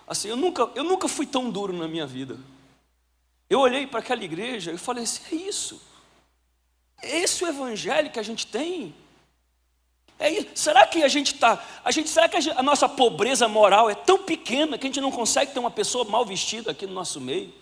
[0.06, 2.38] assim, eu nunca, eu nunca fui tão duro na minha vida.
[3.48, 5.82] Eu olhei para aquela igreja e falei assim: é isso,
[7.02, 8.94] é esse o evangelho que a gente tem.
[10.22, 11.60] É, será que a gente está.
[11.84, 15.00] A será que a, gente, a, nossa pobreza moral é tão pequena que a gente
[15.00, 17.52] não consegue ter uma pessoa mal vestida aqui no nosso meio?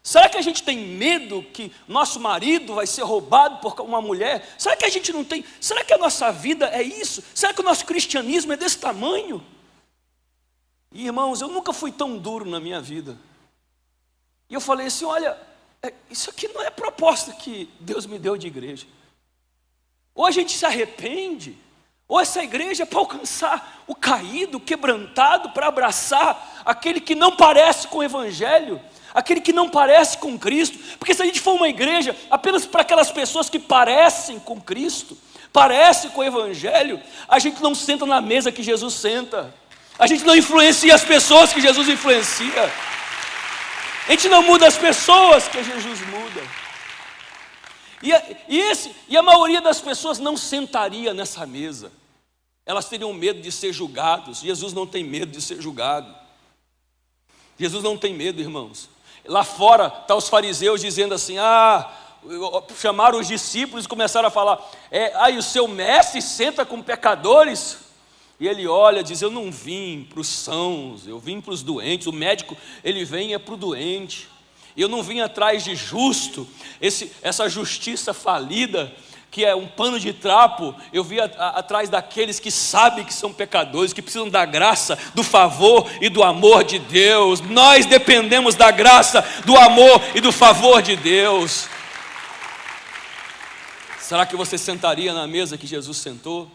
[0.00, 4.54] Será que a gente tem medo que nosso marido vai ser roubado por uma mulher?
[4.56, 5.44] Será que a gente não tem.
[5.60, 7.20] Será que a nossa vida é isso?
[7.34, 9.44] Será que o nosso cristianismo é desse tamanho?
[10.92, 13.18] E, irmãos, eu nunca fui tão duro na minha vida.
[14.48, 15.36] E eu falei assim: olha,
[15.82, 18.86] é, isso aqui não é proposta que Deus me deu de igreja.
[20.14, 21.58] Ou a gente se arrepende,
[22.06, 27.34] ou essa igreja é para alcançar o caído, o quebrantado, para abraçar aquele que não
[27.34, 28.80] parece com o Evangelho,
[29.12, 30.78] aquele que não parece com Cristo.
[30.98, 35.16] Porque se a gente for uma igreja apenas para aquelas pessoas que parecem com Cristo,
[35.52, 39.54] parecem com o Evangelho, a gente não senta na mesa que Jesus senta,
[39.98, 42.72] a gente não influencia as pessoas que Jesus influencia,
[44.06, 46.63] a gente não muda as pessoas que Jesus muda.
[48.04, 48.10] E,
[48.48, 51.90] e, esse, e a maioria das pessoas não sentaria nessa mesa.
[52.66, 54.40] Elas teriam medo de ser julgados.
[54.40, 56.14] Jesus não tem medo de ser julgado.
[57.58, 58.90] Jesus não tem medo, irmãos.
[59.24, 61.90] Lá fora está os fariseus dizendo assim: ah,
[62.78, 67.78] chamaram os discípulos e começaram a falar: é, aí o seu mestre senta com pecadores.
[68.38, 72.06] E ele olha diz: Eu não vim para os sãos, eu vim para os doentes.
[72.06, 74.28] O médico, ele vem é para o doente.
[74.76, 76.48] Eu não vim atrás de justo,
[76.80, 78.92] esse, essa justiça falida
[79.34, 83.12] que é um pano de trapo, eu vi a, a, atrás daqueles que sabem que
[83.12, 87.40] são pecadores, que precisam da graça, do favor e do amor de Deus.
[87.40, 91.68] Nós dependemos da graça, do amor e do favor de Deus.
[93.98, 96.48] Será que você sentaria na mesa que Jesus sentou?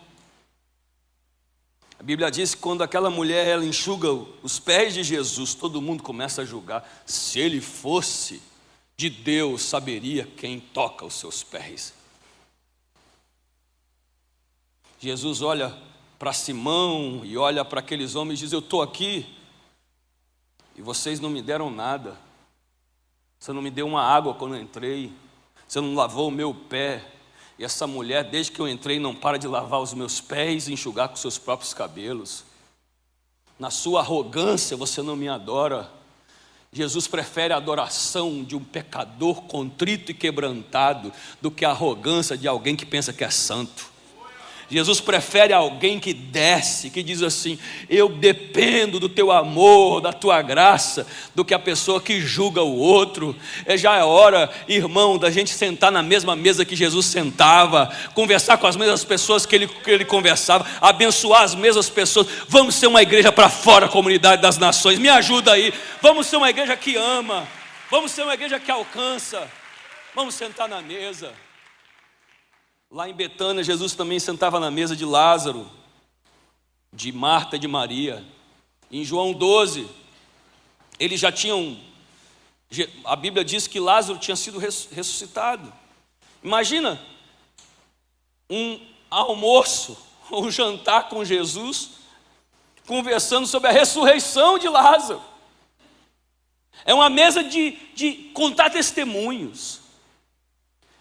[1.99, 4.09] A Bíblia diz que quando aquela mulher ela enxuga
[4.41, 6.89] os pés de Jesus, todo mundo começa a julgar.
[7.05, 8.41] Se ele fosse
[8.95, 11.93] de Deus, saberia quem toca os seus pés.
[14.97, 15.77] Jesus olha
[16.17, 19.25] para Simão e olha para aqueles homens e diz: Eu estou aqui
[20.77, 22.17] e vocês não me deram nada.
[23.37, 25.11] Você não me deu uma água quando eu entrei,
[25.67, 27.18] você não lavou o meu pé.
[27.59, 30.73] E essa mulher, desde que eu entrei, não para de lavar os meus pés e
[30.73, 32.45] enxugar com seus próprios cabelos.
[33.59, 35.91] Na sua arrogância você não me adora.
[36.71, 42.47] Jesus prefere a adoração de um pecador contrito e quebrantado do que a arrogância de
[42.47, 43.91] alguém que pensa que é santo.
[44.71, 47.57] Jesus prefere alguém que desce, que diz assim:
[47.89, 52.77] Eu dependo do teu amor, da tua graça, do que a pessoa que julga o
[52.77, 53.35] outro.
[53.65, 58.57] É já é hora, irmão, da gente sentar na mesma mesa que Jesus sentava, conversar
[58.57, 62.27] com as mesmas pessoas que ele, que ele conversava, abençoar as mesmas pessoas.
[62.47, 64.99] Vamos ser uma igreja para fora da comunidade das nações.
[64.99, 65.73] Me ajuda aí.
[65.99, 67.47] Vamos ser uma igreja que ama.
[67.89, 69.49] Vamos ser uma igreja que alcança.
[70.13, 71.33] Vamos sentar na mesa.
[72.91, 75.69] Lá em Betânia, Jesus também sentava na mesa de Lázaro,
[76.91, 78.25] de Marta e de Maria.
[78.91, 79.87] Em João 12,
[80.99, 81.79] eles já tinham.
[83.05, 85.71] A Bíblia diz que Lázaro tinha sido ressuscitado.
[86.43, 86.99] Imagina
[88.49, 89.95] um almoço,
[90.31, 91.91] um jantar com Jesus,
[92.87, 95.21] conversando sobre a ressurreição de Lázaro.
[96.83, 99.79] É uma mesa de, de contar testemunhos.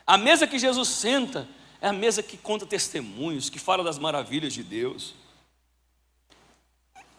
[0.07, 1.49] A mesa que Jesus senta
[1.81, 5.15] é a mesa que conta testemunhos, que fala das maravilhas de Deus.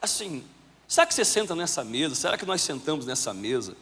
[0.02, 0.43] Assim,
[0.88, 2.15] será que você senta nessa mesa?
[2.15, 3.76] Será que nós sentamos nessa mesa?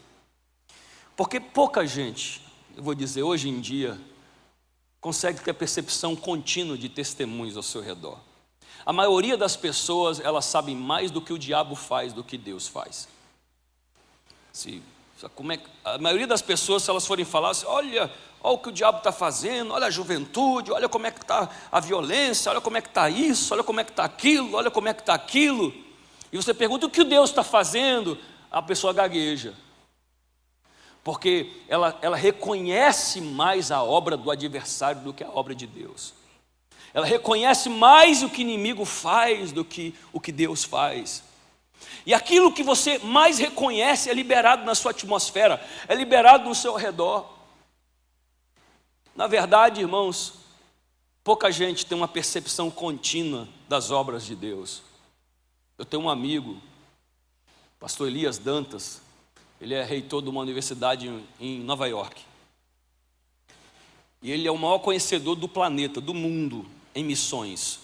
[1.16, 2.42] Porque pouca gente,
[2.76, 4.00] eu vou dizer, hoje em dia,
[5.02, 8.20] consegue ter percepção contínua de testemunhos ao seu redor.
[8.86, 12.68] A maioria das pessoas, elas sabem mais do que o diabo faz do que Deus
[12.68, 13.08] faz.
[14.54, 14.82] Se,
[15.34, 18.70] como é, a maioria das pessoas, se elas forem falar assim, olha, olha o que
[18.70, 22.62] o diabo está fazendo, olha a juventude, olha como é que está a violência, olha
[22.62, 25.02] como é que está isso, olha como é que está aquilo, olha como é que
[25.02, 25.74] está aquilo.
[26.32, 28.18] E você pergunta o que Deus está fazendo,
[28.52, 29.54] a pessoa gagueja.
[31.04, 36.14] Porque ela, ela reconhece mais a obra do adversário do que a obra de Deus.
[36.94, 41.24] Ela reconhece mais o que o inimigo faz do que o que Deus faz.
[42.06, 46.76] E aquilo que você mais reconhece é liberado na sua atmosfera, é liberado no seu
[46.76, 47.34] redor.
[49.16, 50.36] Na verdade, irmãos,
[51.24, 54.82] pouca gente tem uma percepção contínua das obras de Deus.
[55.78, 56.62] Eu tenho um amigo,
[57.80, 59.02] pastor Elias Dantas,
[59.60, 62.22] ele é reitor de uma universidade em Nova York.
[64.22, 67.80] E ele é o maior conhecedor do planeta, do mundo, em missões.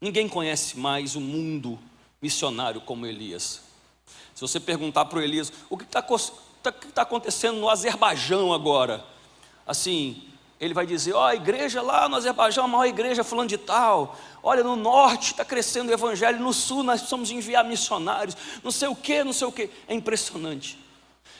[0.00, 1.78] Ninguém conhece mais o mundo
[2.24, 3.60] missionário como Elias.
[4.34, 9.04] Se você perguntar para o Elias, o que está tá, tá acontecendo no Azerbaijão agora?
[9.66, 10.22] Assim,
[10.58, 13.58] ele vai dizer: Ó, oh, a igreja lá no Azerbaijão, a maior igreja falando de
[13.58, 14.18] tal.
[14.42, 18.88] Olha, no norte está crescendo o evangelho, no sul nós precisamos enviar missionários, não sei
[18.88, 19.68] o que, não sei o que.
[19.86, 20.78] É impressionante.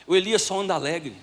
[0.06, 1.16] O Elias só anda alegre,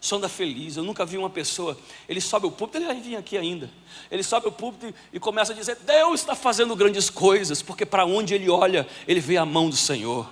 [0.00, 0.76] só anda feliz.
[0.76, 1.76] Eu nunca vi uma pessoa,
[2.08, 3.70] ele sobe o púlpito, ele vai vir aqui ainda.
[4.10, 8.06] Ele sobe o púlpito e começa a dizer: Deus está fazendo grandes coisas, porque para
[8.06, 10.26] onde ele olha, ele vê a mão do Senhor.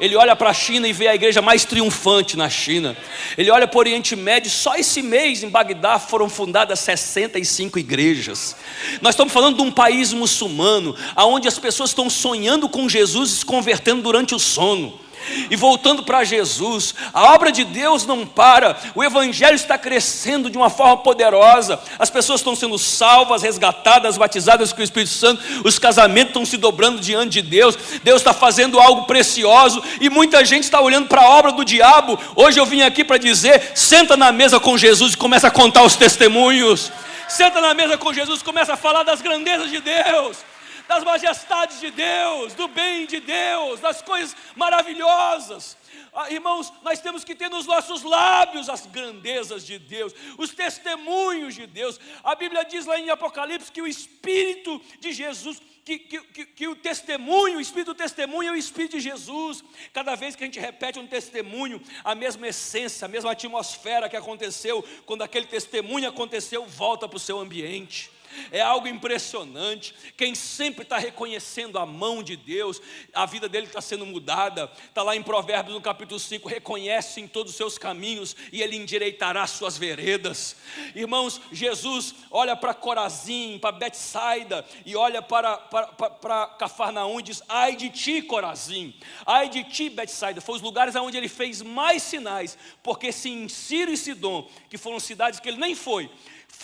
[0.00, 2.96] Ele olha para a China e vê a igreja mais triunfante na China.
[3.36, 8.56] Ele olha para o Oriente Médio, só esse mês em Bagdá foram fundadas 65 igrejas.
[9.00, 13.36] Nós estamos falando de um país muçulmano, onde as pessoas estão sonhando com Jesus e
[13.36, 15.03] se convertendo durante o sono.
[15.50, 20.56] E voltando para Jesus, a obra de Deus não para, o Evangelho está crescendo de
[20.56, 25.78] uma forma poderosa, as pessoas estão sendo salvas, resgatadas, batizadas com o Espírito Santo, os
[25.78, 30.64] casamentos estão se dobrando diante de Deus, Deus está fazendo algo precioso e muita gente
[30.64, 32.18] está olhando para a obra do diabo.
[32.34, 35.82] Hoje eu vim aqui para dizer: senta na mesa com Jesus e começa a contar
[35.82, 36.92] os testemunhos,
[37.28, 40.53] senta na mesa com Jesus e começa a falar das grandezas de Deus
[40.88, 45.76] das majestades de Deus, do bem de Deus, das coisas maravilhosas.
[46.12, 51.54] Ah, irmãos, nós temos que ter nos nossos lábios as grandezas de Deus, os testemunhos
[51.54, 51.98] de Deus.
[52.22, 56.66] A Bíblia diz lá em Apocalipse que o Espírito de Jesus que, que, que, que,
[56.66, 59.62] o testemunho, o espírito do testemunho é o espírito de Jesus.
[59.92, 64.16] Cada vez que a gente repete um testemunho, a mesma essência, a mesma atmosfera que
[64.16, 68.10] aconteceu quando aquele testemunho aconteceu, volta para o seu ambiente
[68.50, 69.94] é algo impressionante.
[70.16, 72.80] Quem sempre está reconhecendo a mão de Deus,
[73.12, 74.70] a vida dele está sendo mudada.
[74.88, 78.76] Está lá em Provérbios no capítulo 5: reconhece em todos os seus caminhos e ele
[78.76, 80.56] endireitará suas veredas.
[80.94, 87.22] Irmãos, Jesus olha para Corazim, para Betsaida e olha para, para, para, para Cafarnaum e
[87.22, 88.94] diz: ai de ti, Corazim,
[89.26, 90.40] ai de ti, Betsaida.
[90.40, 94.78] Foi os lugares onde ele fez mais sinais, porque se em Ciro e Sidom, que
[94.78, 96.10] foram cidades que ele nem foi,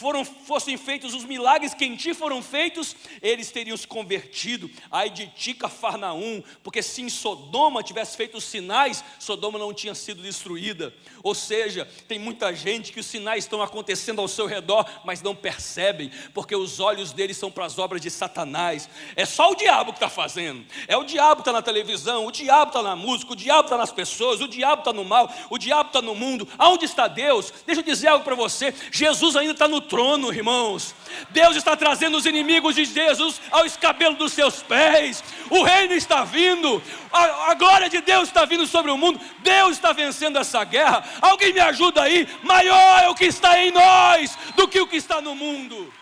[0.00, 4.70] foram, fossem feitos os milagres que em ti foram feitos, eles teriam se convertido.
[4.90, 9.94] Ai de ti, Cafarnaum, porque se em Sodoma tivesse feito os sinais, Sodoma não tinha
[9.94, 10.94] sido destruída.
[11.22, 15.36] Ou seja, tem muita gente que os sinais estão acontecendo ao seu redor, mas não
[15.36, 18.88] percebem, porque os olhos deles são para as obras de Satanás.
[19.14, 20.64] É só o diabo que está fazendo.
[20.88, 23.76] É o diabo que está na televisão, o diabo está na música, o diabo está
[23.76, 26.48] nas pessoas, o diabo está no mal, o diabo está no mundo.
[26.56, 27.52] Aonde está Deus?
[27.66, 30.94] Deixa eu dizer algo para você: Jesus ainda está no trono, irmãos.
[31.30, 35.22] Deus está trazendo os inimigos de Jesus ao escabelo dos seus pés.
[35.50, 39.20] O reino está vindo, a, a glória de Deus está vindo sobre o mundo.
[39.40, 41.04] Deus está vencendo essa guerra.
[41.20, 42.28] Alguém me ajuda aí?
[42.42, 45.92] Maior é o que está em nós do que o que está no mundo.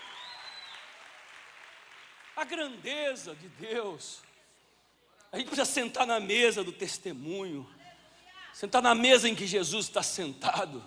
[2.37, 4.21] A grandeza de Deus.
[5.33, 7.69] A gente precisa sentar na mesa do testemunho,
[8.53, 10.83] sentar na mesa em que Jesus está sentado.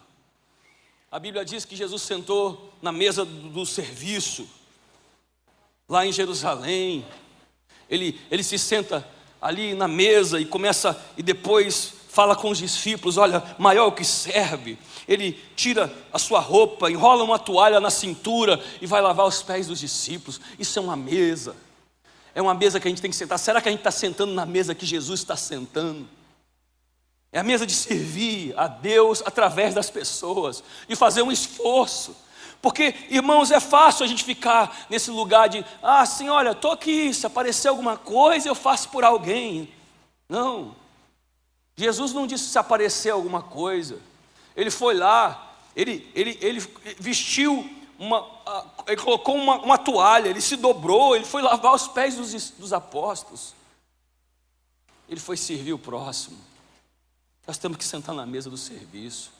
[1.12, 4.47] A Bíblia diz que Jesus sentou na mesa do serviço,
[5.89, 7.06] lá em Jerusalém.
[7.89, 9.06] Ele, ele se senta
[9.41, 14.06] ali na mesa e começa, e depois fala com os discípulos: olha, maior o que
[14.06, 14.80] serve.
[15.06, 19.67] Ele tira a sua roupa, enrola uma toalha na cintura e vai lavar os pés
[19.67, 20.39] dos discípulos.
[20.58, 21.58] Isso é uma mesa.
[22.34, 23.38] É uma mesa que a gente tem que sentar.
[23.38, 26.08] Será que a gente está sentando na mesa que Jesus está sentando?
[27.31, 32.15] É a mesa de servir a Deus através das pessoas, de fazer um esforço.
[32.61, 37.13] Porque, irmãos, é fácil a gente ficar nesse lugar de, ah, sim, olha, estou aqui,
[37.13, 39.73] se aparecer alguma coisa, eu faço por alguém.
[40.29, 40.75] Não.
[41.75, 43.99] Jesus não disse se aparecer alguma coisa.
[44.55, 46.59] Ele foi lá, ele, ele, ele
[46.99, 47.67] vestiu
[47.97, 48.27] uma,
[48.87, 52.73] ele colocou uma, uma toalha, ele se dobrou, ele foi lavar os pés dos, dos
[52.73, 53.55] apóstolos.
[55.09, 56.50] Ele foi servir o próximo.
[57.45, 59.32] Nós temos que sentar na mesa do serviço.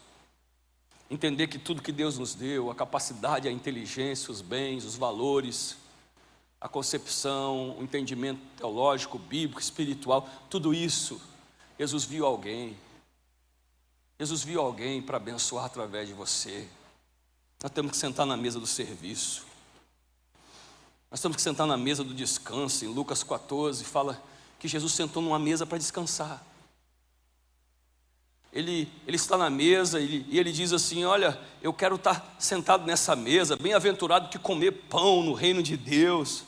[1.10, 5.76] Entender que tudo que Deus nos deu, a capacidade, a inteligência, os bens, os valores,
[6.60, 11.22] a concepção, o entendimento teológico, bíblico, espiritual, tudo isso,
[11.78, 12.78] Jesus viu alguém.
[14.18, 16.68] Jesus viu alguém para abençoar através de você.
[17.62, 19.46] Nós temos que sentar na mesa do serviço.
[21.10, 22.86] Nós temos que sentar na mesa do descanso.
[22.86, 24.22] Em Lucas 14 fala
[24.60, 26.51] que Jesus sentou numa mesa para descansar
[28.54, 33.16] ele, ele está na mesa e ele diz assim: Olha, eu quero estar sentado nessa
[33.16, 36.44] mesa, bem-aventurado que comer pão no reino de Deus.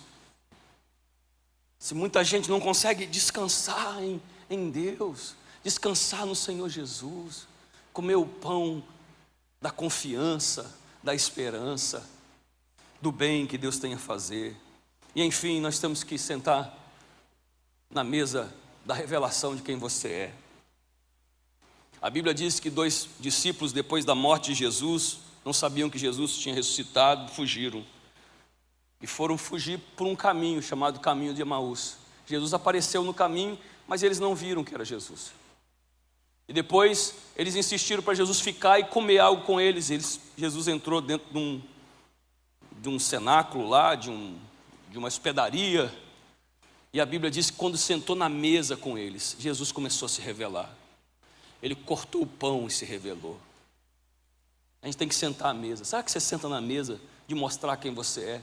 [1.79, 7.47] Se muita gente não consegue descansar em, em Deus, descansar no Senhor Jesus,
[7.93, 8.83] comer o pão
[9.61, 12.05] da confiança, da esperança,
[13.01, 14.57] do bem que Deus tem a fazer.
[15.15, 16.77] E enfim, nós temos que sentar
[17.89, 18.53] na mesa
[18.85, 20.42] da revelação de quem você é.
[22.03, 26.37] A Bíblia diz que dois discípulos, depois da morte de Jesus, não sabiam que Jesus
[26.37, 27.81] tinha ressuscitado, fugiram.
[29.01, 31.95] E foram fugir por um caminho chamado caminho de Emaús.
[32.27, 35.31] Jesus apareceu no caminho, mas eles não viram que era Jesus.
[36.45, 39.89] E depois eles insistiram para Jesus ficar e comer algo com eles.
[39.89, 41.61] eles Jesus entrou dentro de um,
[42.81, 44.37] de um cenáculo lá, de, um,
[44.91, 45.89] de uma hospedaria.
[46.91, 50.19] E a Bíblia diz que quando sentou na mesa com eles, Jesus começou a se
[50.19, 50.82] revelar.
[51.63, 53.39] Ele cortou o pão e se revelou.
[54.81, 55.85] A gente tem que sentar à mesa.
[55.85, 58.41] Será que você senta na mesa de mostrar quem você é?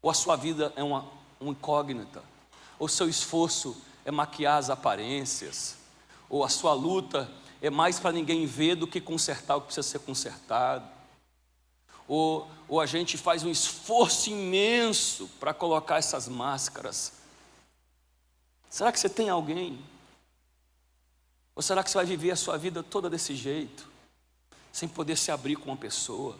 [0.00, 1.06] Ou a sua vida é uma,
[1.38, 2.22] uma incógnita?
[2.78, 5.76] Ou seu esforço é maquiar as aparências?
[6.30, 9.86] Ou a sua luta é mais para ninguém ver do que consertar o que precisa
[9.86, 10.88] ser consertado?
[12.08, 17.12] Ou, ou a gente faz um esforço imenso para colocar essas máscaras?
[18.70, 19.78] Será que você tem alguém
[21.56, 23.88] ou será que você vai viver a sua vida toda desse jeito,
[24.70, 26.38] sem poder se abrir com uma pessoa,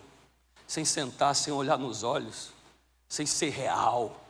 [0.66, 2.50] sem sentar, sem olhar nos olhos,
[3.08, 4.22] sem ser real,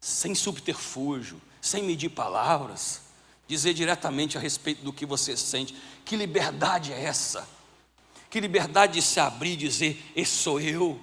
[0.00, 3.02] sem subterfúgio, sem medir palavras,
[3.46, 5.76] dizer diretamente a respeito do que você sente?
[6.04, 7.48] Que liberdade é essa?
[8.28, 11.00] Que liberdade de se abrir e dizer: Esse sou eu.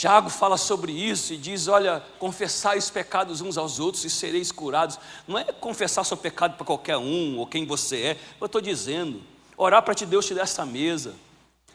[0.00, 4.50] Tiago fala sobre isso e diz: Olha, confessai os pecados uns aos outros e sereis
[4.50, 4.98] curados.
[5.28, 8.20] Não é confessar seu pecado para qualquer um ou quem você é.
[8.40, 9.22] Eu estou dizendo,
[9.58, 11.14] orar para te Deus te dar essa mesa,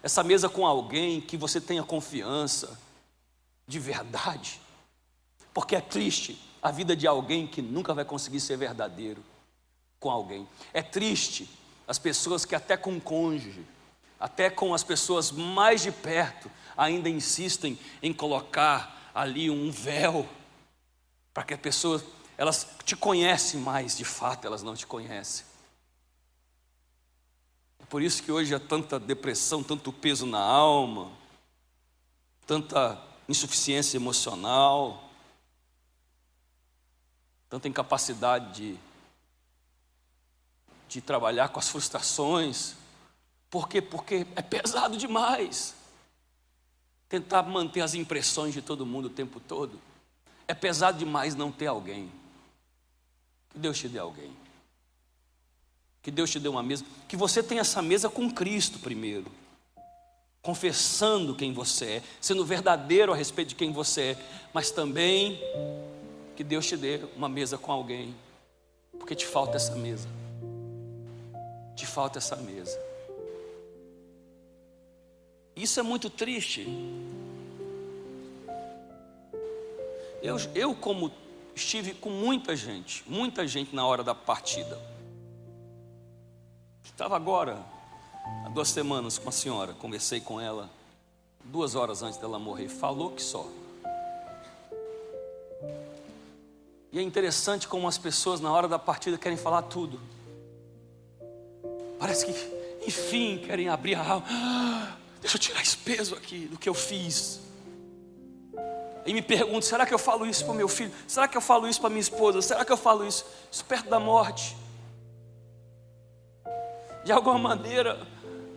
[0.01, 2.79] essa mesa com alguém que você tenha confiança,
[3.67, 4.59] de verdade.
[5.53, 9.23] Porque é triste a vida de alguém que nunca vai conseguir ser verdadeiro
[9.99, 10.47] com alguém.
[10.73, 11.47] É triste
[11.87, 13.63] as pessoas que até com o cônjuge,
[14.25, 20.27] até com as pessoas mais de perto, ainda insistem em colocar ali um véu
[21.31, 22.03] para que a pessoa
[22.35, 25.45] elas te conhecem mais, de fato elas não te conhecem.
[27.79, 31.11] É por isso que hoje há tanta depressão, tanto peso na alma,
[32.47, 32.99] tanta
[33.29, 35.07] insuficiência emocional,
[37.47, 38.79] tanta incapacidade de,
[40.89, 42.75] de trabalhar com as frustrações.
[43.55, 43.81] Por quê?
[43.81, 45.73] Porque é pesado demais
[47.07, 49.79] tentar manter as impressões de todo mundo o tempo todo.
[50.45, 52.11] É pesado demais não ter alguém.
[53.49, 54.35] Que Deus te dê alguém.
[56.01, 56.83] Que Deus te dê uma mesa.
[57.07, 59.31] Que você tenha essa mesa com Cristo primeiro.
[60.41, 64.17] Confessando quem você é, sendo verdadeiro a respeito de quem você é,
[64.53, 65.39] mas também
[66.35, 68.13] que Deus te dê uma mesa com alguém,
[68.99, 70.09] porque te falta essa mesa.
[71.73, 72.94] Te falta essa mesa.
[75.55, 76.67] Isso é muito triste.
[80.21, 81.11] Eu, eu, como
[81.55, 84.77] estive com muita gente, muita gente na hora da partida.
[86.83, 87.63] Estava agora,
[88.45, 90.69] há duas semanas, com a senhora, conversei com ela,
[91.43, 93.47] duas horas antes dela morrer, falou que só.
[96.91, 99.99] E é interessante como as pessoas, na hora da partida, querem falar tudo.
[101.99, 104.25] Parece que, enfim, querem abrir a alma.
[105.25, 107.39] Deixa eu tirar esse peso aqui do que eu fiz.
[109.07, 110.91] E me pergunto: será que eu falo isso para o meu filho?
[111.07, 112.43] Será que eu falo isso para minha esposa?
[112.43, 113.25] Será que eu falo isso?
[113.51, 114.55] Isso perto da morte.
[117.03, 118.05] De alguma maneira,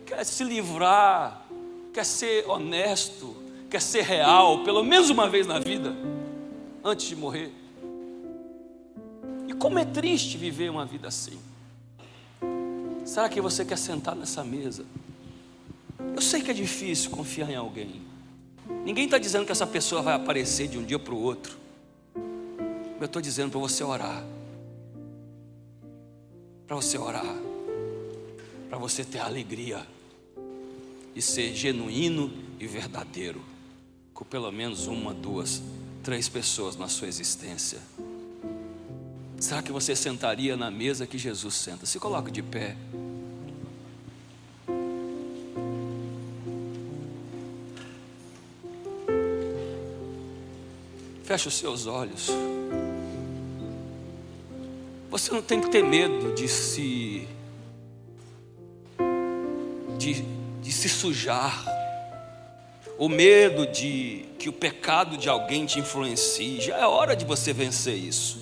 [0.05, 1.43] quer se livrar,
[1.91, 3.35] quer ser honesto,
[3.67, 5.95] quer ser real, pelo menos uma vez na vida,
[6.83, 7.51] antes de morrer.
[9.47, 11.39] E como é triste viver uma vida assim.
[13.05, 14.85] Será que você quer sentar nessa mesa?
[16.15, 18.01] Eu sei que é difícil confiar em alguém.
[18.85, 21.57] Ninguém está dizendo que essa pessoa vai aparecer de um dia para o outro.
[22.99, 24.23] Eu estou dizendo para você orar.
[26.67, 27.35] Para você orar.
[28.69, 29.85] Para você ter alegria
[31.13, 33.41] de ser genuíno e verdadeiro.
[34.13, 35.61] Com pelo menos uma, duas,
[36.03, 37.79] três pessoas na sua existência.
[39.39, 41.85] Será que você sentaria na mesa que Jesus senta?
[41.85, 42.75] Se coloque de pé.
[51.39, 52.27] Feche os seus olhos.
[55.09, 57.25] Você não tem que ter medo de se
[59.97, 60.21] de,
[60.61, 61.65] de se sujar,
[62.97, 66.59] o medo de que o pecado de alguém te influencie.
[66.59, 68.39] Já é hora de você vencer isso.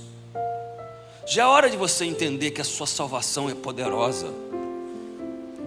[1.27, 4.33] Já é hora de você entender que a sua salvação é poderosa,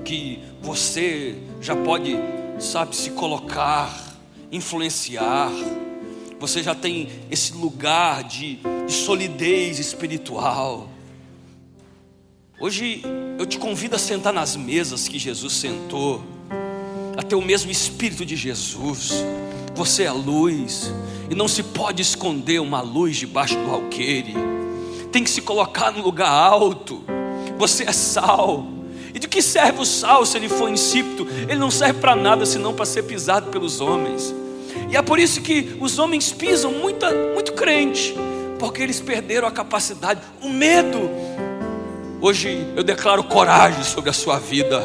[0.04, 2.16] que você já pode,
[2.58, 4.16] sabe, se colocar,
[4.50, 5.52] influenciar
[6.40, 10.88] você já tem esse lugar de, de solidez espiritual.
[12.58, 13.02] Hoje
[13.38, 16.22] eu te convido a sentar nas mesas que Jesus sentou,
[17.16, 19.12] a ter o mesmo Espírito de Jesus.
[19.74, 20.90] Você é luz,
[21.30, 24.34] e não se pode esconder uma luz debaixo do alqueire,
[25.12, 27.04] tem que se colocar no lugar alto.
[27.58, 28.66] Você é sal,
[29.14, 31.26] e de que serve o sal se ele for insípido?
[31.42, 34.34] Ele não serve para nada senão para ser pisado pelos homens.
[34.90, 38.14] E é por isso que os homens pisam muito, muito crente,
[38.58, 41.10] porque eles perderam a capacidade, o medo.
[42.20, 44.80] Hoje eu declaro coragem sobre a sua vida,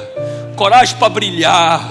[0.55, 1.81] coragem para brilhar,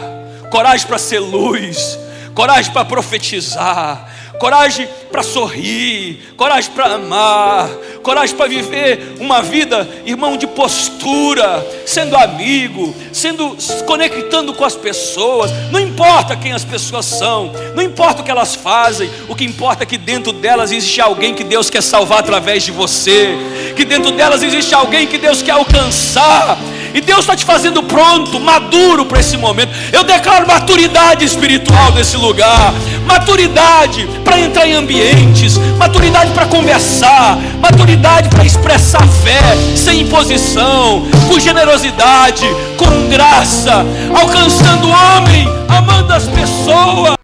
[0.50, 1.98] coragem para ser luz,
[2.34, 7.68] coragem para profetizar, coragem para sorrir, coragem para amar,
[8.02, 13.56] coragem para viver uma vida, irmão, de postura, sendo amigo, sendo
[13.86, 15.50] conectando com as pessoas.
[15.70, 19.84] Não importa quem as pessoas são, não importa o que elas fazem, o que importa
[19.84, 23.36] é que dentro delas existe alguém que Deus quer salvar através de você,
[23.76, 26.58] que dentro delas existe alguém que Deus quer alcançar.
[26.94, 29.72] E Deus está te fazendo pronto, maduro para esse momento.
[29.92, 32.72] Eu declaro maturidade espiritual nesse lugar,
[33.04, 41.40] maturidade para entrar em ambientes, maturidade para conversar, maturidade para expressar fé sem imposição, com
[41.40, 43.84] generosidade, com graça,
[44.16, 47.23] alcançando o homem, amando as pessoas.